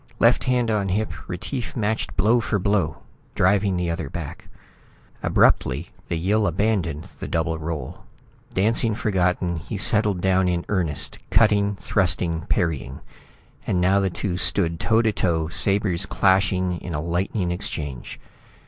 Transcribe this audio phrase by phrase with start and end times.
[0.17, 3.03] Left hand on hip, Retief matched blow for blow,
[3.35, 4.47] driving the other back.
[5.21, 8.03] Abruptly, the Yill abandoned the double role.
[8.51, 13.01] Dancing forgotten, he settled down in earnest, cutting, thrusting, parrying;
[13.67, 18.19] and now the two stood toe to toe, sabres clashing in a lightning exchange.